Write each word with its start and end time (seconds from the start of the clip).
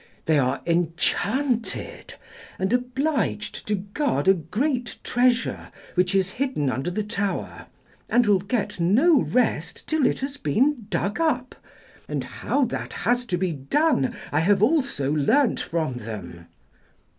They 0.25 0.39
are 0.39 0.63
enchanted, 0.65 2.15
and 2.57 2.73
obliged 2.73 3.67
to 3.67 3.75
guard 3.75 4.27
a 4.27 4.33
great 4.33 4.97
treasure 5.03 5.71
which 5.93 6.15
is 6.15 6.31
hidden 6.31 6.71
under 6.71 6.89
the 6.89 7.03
tower, 7.03 7.67
and 8.09 8.25
will 8.25 8.39
get 8.39 8.79
no 8.79 9.21
rest 9.21 9.85
till 9.85 10.07
it 10.07 10.21
has 10.21 10.37
been 10.37 10.87
dug 10.89 11.19
up; 11.19 11.53
and 12.07 12.23
how 12.23 12.65
that 12.65 12.93
has 12.93 13.27
to 13.27 13.37
be 13.37 13.51
done 13.51 14.15
I 14.31 14.39
have 14.39 14.63
also 14.63 15.11
learnt 15.13 15.59
from 15.59 15.93
them.' 15.97 16.47